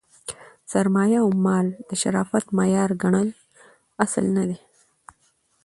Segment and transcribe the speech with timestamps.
[0.71, 3.27] سرمایه او مال د شرافت معیار ګڼل
[4.03, 4.57] اصل نه دئ.